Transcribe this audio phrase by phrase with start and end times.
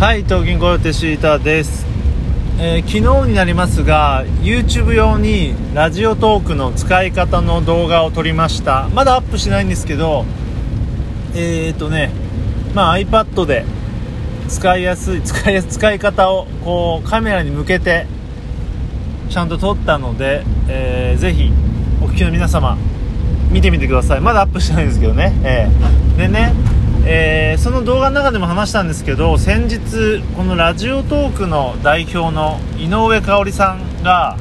[0.00, 1.84] はい東銀コヨテシータです、
[2.58, 8.88] えー、昨日になりますが YouTube 用にラジオトークの使い方の動画を撮りました。
[8.94, 10.24] まだアップしないんですけど
[11.34, 12.12] えーとね
[12.74, 13.66] まあ iPad で
[14.48, 18.06] 使いやすい使いやす使い方をこうカメラに向けて
[19.28, 21.52] ちゃんと撮ったので、えー、ぜひ
[22.00, 22.78] お聞きの皆様
[23.50, 24.22] 見てみてください。
[24.22, 26.54] まだアップしてないんですけどね、えー、でね
[27.04, 34.36] えー、その動画の中でも話したんですけど先日このラジオトークの代表の井上香織さんが、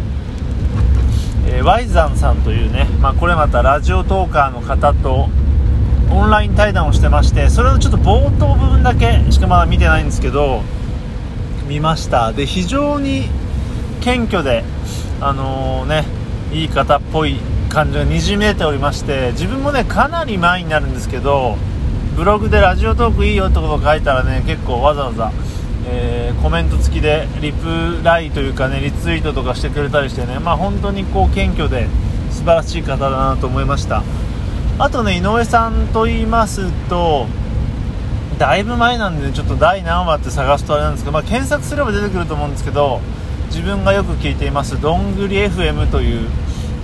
[1.47, 5.29] えー、ワイザンさんというね、まあ、これまたラジオトーカーの方と
[6.11, 10.61] オンライン対談をしてましてそれのちょっと冒頭部分だけしかまだ見てないんですけど
[11.67, 12.33] 見ました。
[12.33, 13.29] で非常に
[14.01, 14.63] 謙虚で
[15.21, 16.05] あのー、ね
[16.51, 17.37] いい方っぽい
[17.69, 21.57] 感じがにじみ出ておりまして自分もねかなり前になるんですけど
[22.19, 25.31] ブログでラジオトークいいよってことを書いたらね結構わざわざ、
[25.87, 31.87] えー、コメント付きでリプライというかねリツイートとかしてくれたりしてねまあ本当にこう謙虚で
[32.29, 34.03] 素晴らしい方だなと思いました。
[34.79, 37.25] あとね井上さんと言いますと
[38.37, 42.99] だいぶ前なんで、ね、ちょっと第何話って探すとあれなんですけど、まあ、検索すれば出てくると思うんですけど
[43.45, 46.29] 自分がよく聞いていますどんぐり FM という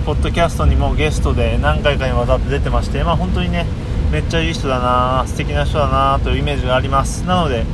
[0.06, 3.66] ポッドキャストにもゲストで何回かにわたって出てまして、まあ、本当にね
[4.16, 7.26] めっちゃいい人だな素敵な人だなというイメージがあります。
[7.26, 7.66] なので、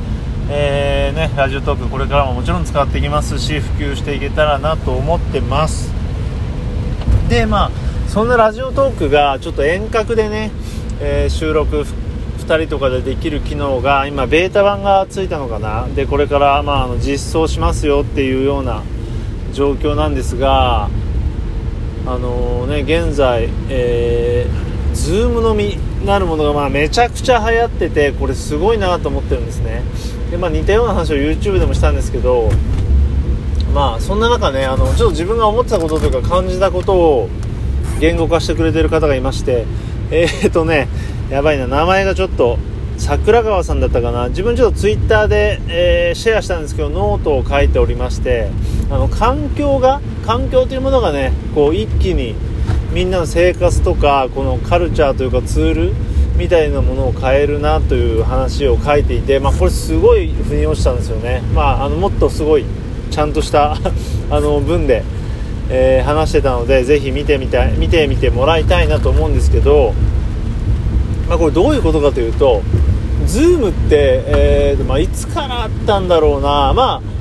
[0.49, 5.89] えー、ね、ラジオトークこれからももちろん使っていきますし普及していけたらなと思ってます。
[7.29, 7.71] でまあ
[8.09, 10.51] そんなラジオトークがちょっと遠隔でね、
[10.99, 11.85] えー、収録
[12.39, 15.87] 2人とかでできる機能が今ベータ版がついたのかな。
[15.95, 18.83] でこれから、まあ、あの実装しますよっていうような
[19.53, 20.89] 状況なんですが
[22.05, 29.81] あのー、ね現在、えー、Zoom のみなるものがまあめちゃくちゃ流行っててこれすごいなと思ってるんですね。
[30.31, 32.49] で、まあ、似たような話を YouTube でもしたんですけど
[33.73, 37.29] まあそんな中ねあのちょっと自分が思ってたことというか感じたことを
[37.99, 39.65] 言語化してくれてる方がいまして
[40.11, 40.87] えー、っとね
[41.29, 42.57] やばいな名前がちょっと
[42.97, 44.29] 桜川さんだったかな。
[44.29, 48.49] 自分ちょっと Twitter で、えー、シェアしたんですけどノートを書いておりまして
[48.89, 52.35] あの環境が環境というものがねこう一気に
[52.93, 55.93] みんなの生活とかこのカルチャーというかツール
[56.37, 62.65] みたいなものを変えるなという話を書いていて、まあ、これすごい腑に落ちたんですよね、まあ、あのもっとすごい
[63.09, 63.73] ちゃんとした
[64.29, 65.03] あの文で、
[65.69, 69.93] えー、話してたのでぜひ見てみたい見てみてもらいたいなと思うんですけど、
[71.27, 72.61] まあ、これどういうことかというと
[73.25, 77.12] Zoom って、えーまあ、いつからあったんだろうな、まあ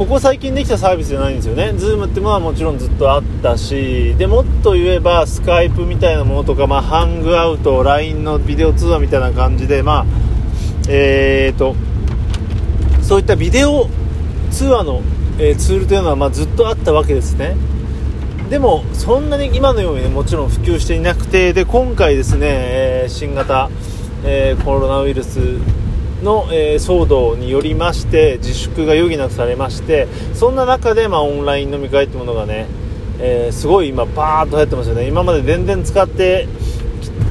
[0.00, 1.72] ここ最近できたサービスじゃないんですよね。
[1.72, 10.06] Zoom ってものはもちろんずっとあったしでもっと言えばスカイプみたいなものとか、まあ、ハングアウト LINE のビデオ通話みたいな感じでまあ
[10.88, 11.76] えーと
[13.02, 13.90] そういったビデオ
[14.50, 15.02] 通話の、
[15.38, 17.54] えー、ツールというのは、まあ、ずっとあったわけですね。
[18.48, 23.68] でもそんなに今のように、ね、もちろん普及していなくてで今回ですね、えー、新型、
[24.24, 25.58] えー、コロナウイルス
[26.22, 32.66] の、えー、騒動によりまして自粛が余儀なくされましてそんな中で、まあ、オンライン飲み会というものがね、
[33.18, 36.46] えー、すごい今バーッと流行ってますよね今まで全然使って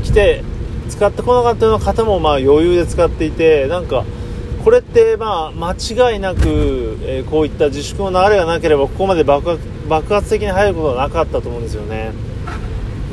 [0.04, 0.44] きて
[0.90, 4.06] 使ってこなかったような方もまあ余裕で使っていてなんか
[4.64, 5.74] これってまあ間
[6.12, 6.40] 違いなく、
[7.04, 9.58] えー、こういった自粛の流れがなければここまで爆
[9.90, 12.12] 発的に入ることはなかったと思うんですよね。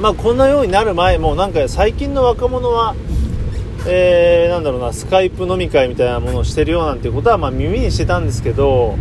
[0.00, 2.94] まあ、こんなようになる前もなんか最近の若者は
[3.88, 8.96] えー、なんだろうなスカイプ飲み会みたいなものをしてるよなんていうことはまあ耳にしてたんですけど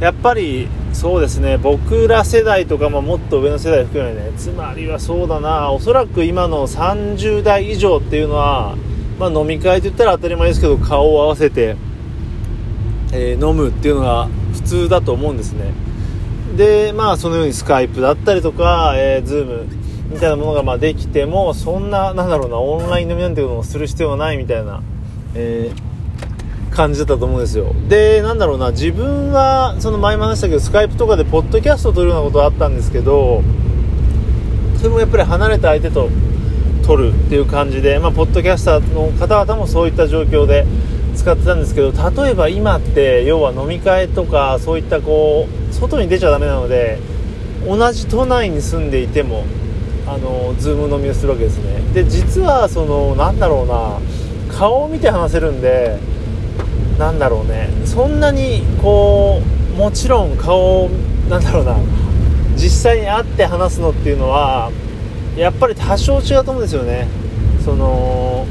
[0.00, 8.76] やっぱりそうですね僕ら世代とか、まあ、もっと上の世代含めねつまりはそうだなおそらく今の30代以上っていうのは、
[9.18, 11.76] まあ、飲み会といったら当たり前ですけど顔を合わせて、
[13.12, 15.72] えー、飲むっていうのが普通だと思うんですね。
[16.56, 19.79] でまあそのようにスカイプだったりとか、えー、ズーム
[20.10, 24.82] みたいなものがまできてもそんななんだろうなオンライン飲みなんていうのをする必要はないみたいな、
[25.34, 27.72] えー、感じだったと思うんですよ。
[27.88, 33.42] でなんだろうな自分はその前も話したけどスカイプとかでポッドキャストを撮るようなことはあったんですけど
[34.78, 36.08] それもやっぱり離れた相手と
[36.84, 40.66] 撮るっていう感じで、まあ、ポッドキャスターの方々もそういった状況で
[41.14, 46.98] 使ってたんですけど例えば今って要は飲み会とかそういったこう外に出ちゃだめなので
[47.66, 49.44] 同じ都内に住んでいても
[50.12, 51.80] あのズーム飲みをするわけですね。
[51.94, 54.00] で実はそのなんだろうな
[54.52, 55.98] 顔を見て話せるんで
[56.98, 57.70] なんだろうね。
[57.84, 59.40] そんなにこ
[59.74, 60.88] うもちろん顔
[61.28, 61.76] なんだろうな
[62.56, 64.72] 実際に会って話すのっていうのは
[65.36, 67.06] やっぱり多少違うと思うんですよね。
[67.64, 68.46] その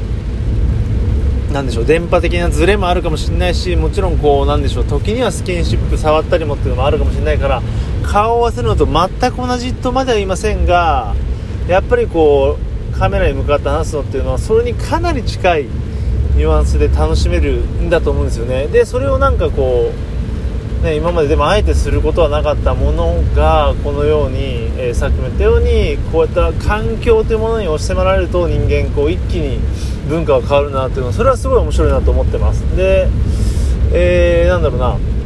[1.52, 7.60] なんでしょう電波的なズレもあるかもしれないしもちろんこうなんでしょう時にはスキンシップ触ったりもっていうのもあるかもしれないから
[8.04, 11.14] 顔を合わせるのと全く同じとまでは言いませんが
[11.70, 12.58] やっぱりこ
[12.92, 15.64] うカメラに向かって話すのっていうのはそれにかなり近い
[16.34, 18.66] ニュアンスで楽しめるんだと思うんですよね。
[18.66, 20.10] でそれをなんかこう
[20.82, 24.38] ね、今まででもあえてすることはなかったものがこのように、
[24.78, 29.58] えー、さっきも言ったようにこういった環境というものに押し迫られると人間こう一気に
[30.08, 32.60] 文化が変わるなというのはそれはすごい面白いなと思ってます。
[32.76, 33.08] で、
[33.92, 35.19] えー、なんだろうな。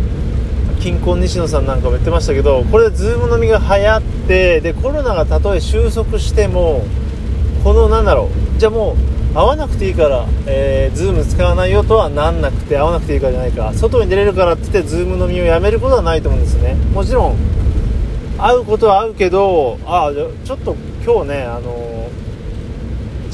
[0.84, 6.84] キンコン西野さんなんかも言ってましたけどこれでズーム飲みが流行ってでコロナがたとえ収束しても
[7.64, 16.74] このなんだろうじゃあもう会わなくていいから、えー、ズーム使わないよとはなんなくて会わなくていいからじゃないか外に出れるからって言ってズーム飲みをやめることはないと思うんですね。
[16.92, 17.36] もちろん
[18.36, 20.12] 会うことは会うけどあ
[20.44, 22.23] ちょっと今日ねあのー、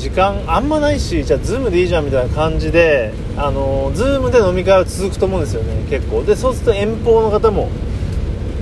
[0.00, 6.23] 時間あんまないしじゃあズームでいいじゃんみたいな感じであの、ズームで飲み会は続くと思うんですよね結構。
[6.25, 7.69] でそうすると遠方の方も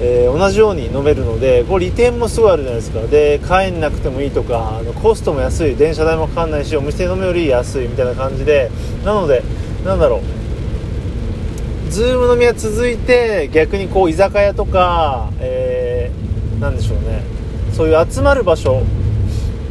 [0.01, 3.01] えー、同じように飲めるのでこれ利点もすごいあるじゃないですか。
[3.09, 8.71] で帰んなくてもいいとかあのコストも安い電車代もかかんないしお店で飲むより安いみたいな感じで。
[9.05, 9.43] なので
[9.85, 11.91] なんだろう。
[11.91, 17.25] ズーム飲みは続いて逆にこう居酒屋とか、えー、なんでしょうね。
[17.73, 18.83] そういう集まる場所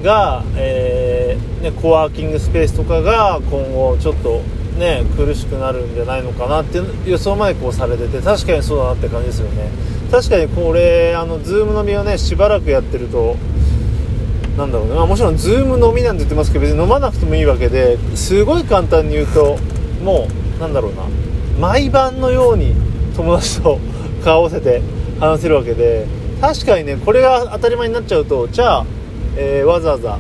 [0.07, 4.39] が、えー、ね、コワーキングスペースとかが今後ちょっと
[4.80, 9.69] ね苦しくなるんじゃないのかなっていう予想までこうされてて確かにそうだなって感じですよね。
[10.09, 13.36] 確かにこれあのズーム飲みをねしばらくやってると
[14.57, 19.57] なんだろうね、まあ、もちろんズーム飲みなんて言ってますけど別に飲まなくてもいいわけですごい簡単に言うと
[20.01, 21.04] もうなんだろうな。
[21.59, 22.74] 毎晩のように
[23.15, 23.80] 友達と
[24.24, 24.81] 顔を合わせて
[25.19, 26.06] 話せるわけで
[26.39, 28.86] 確かにねこれが当たり前になっちゃうとじゃあ、
[29.38, 30.19] えー、わざわざ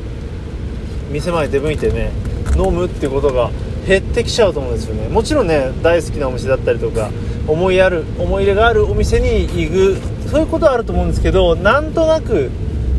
[1.11, 2.11] 店まで出向いてね
[2.57, 3.49] 飲むっていうことが
[3.87, 5.07] 減ってきちゃうと思うんですよね。
[5.07, 7.09] もちろんね大好きなお店だったりとか
[7.47, 12.51] 思いある思い入れがあるお店に行くそういうことはあると思うんですけどなんとなく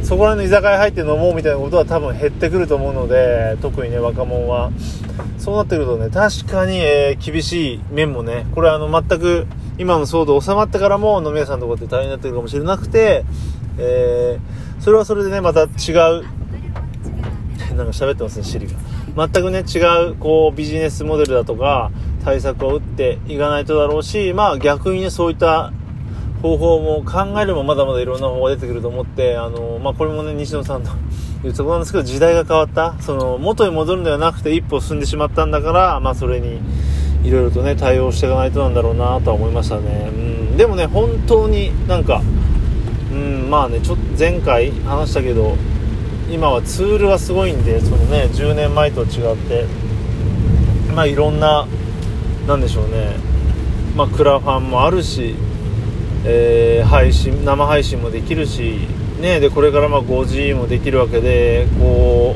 [0.02, 4.70] そこら辺の居酒屋入って飲もうみたいなことは多分減ってくると思うので特にね若者は。
[5.38, 9.46] そうなってくるとね確かに、えー、厳しい面もねこれはあの全く
[9.78, 13.24] 今の騒動収まってからも飲み屋さんのとこって大変になってるかもしれなくて、
[13.78, 16.24] えー、それはそれでねまた違う
[17.76, 18.72] なんか喋ってますねシリが
[19.28, 19.78] 全くね違
[20.10, 21.90] うこうビジネスモデルだとか
[22.24, 25.72] 対策を打っていかないとだろうし、まあ逆にね、そういった
[26.42, 30.90] 方法も考えればまだまだいろんな方法が出てくると思って、あの、まあこれもね、西野さんと
[31.42, 32.94] 言うとこなんですけど、時代が変わった。
[33.00, 36.60] その、元に戻るんではなくて一歩進んでしまったんだから、まあそれに、
[37.24, 40.10] いろいろとね、対応していかないとなんだろうなとは思いましたね。
[40.12, 40.56] うん。
[40.56, 42.22] でもね、本当になんか、
[43.12, 45.56] うん、まあね、ちょっと前回話したけど、
[46.30, 49.66] 今はツールがすごいんで、そのね、10年前と違って、
[50.94, 51.66] まあいろんな
[52.48, 53.16] 何でしょうね、
[53.94, 55.34] まあ、クラファンもあるし、
[56.24, 58.88] えー、配信生配信もできるし、
[59.20, 62.34] ね、でこれからまあ 5G もできるわけでこ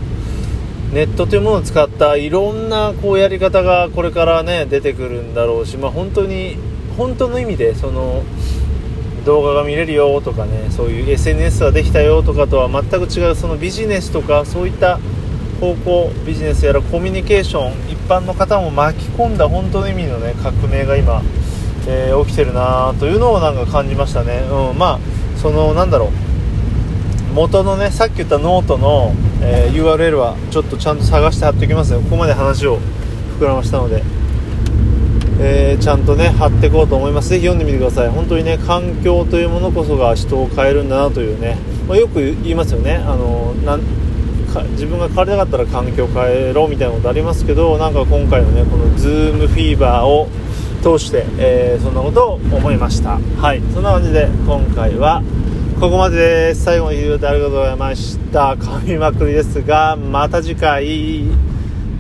[0.91, 6.59] うネットというものを使ったいろんなこうやり方がこれからね出てくるんだろうし、まあ、本当に
[6.99, 8.23] 本当の意味でその
[9.25, 14.99] 動画が見れるよとかねそういう SNS ができたよとかとは全く違うそのビジネスとかそういった
[15.61, 21.23] 方向ビジネスやらコミュニケーション一般の方も巻き込んだ本当の意味のね革命が今、
[21.87, 24.99] えー、起きてるなというのをなんか感じましたね、うん、まあ
[25.39, 26.33] そのなんだろう。
[27.33, 32.79] 元のねさっき言ったノートの、えー、URL はちょっとちゃんと探して貼っておきますねここまで話を
[33.41, 34.03] 膨らましたので、
[35.41, 37.31] えー、ちゃんとね貼っていこうと思います。
[37.31, 38.09] ぜひ読んでみてください。
[38.09, 41.57] 本当にね環境というものこそが人を変えるんだなというね、
[41.89, 42.97] まあ、よく言いますよね。
[42.97, 43.55] あの
[44.73, 50.29] 自分が変わりたかったら環境変えろみたいなことありますけどなんか今回のねこのズームフィーバーを
[50.83, 53.19] 通して、えー、そんなことを思いました。
[53.41, 53.63] はい。
[53.73, 55.23] そんな感じで今回は
[55.81, 56.65] ここまでです。
[56.65, 58.55] 最後まで聞いてくれてありがとうございました。
[58.55, 61.25] 噛みまくりですがまた次回。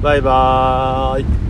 [0.02, 1.41] バイバーイ。